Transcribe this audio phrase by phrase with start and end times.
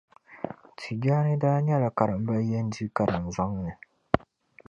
[0.79, 3.71] Tijaani daa nyɛla karimbaYendi karinzoŋ ni.